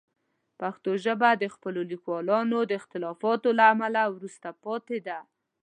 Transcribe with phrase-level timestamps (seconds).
[0.59, 5.19] پښتو ژبه د خپلو لیکوالانو د اختلافاتو له امله وروسته پاتې ده.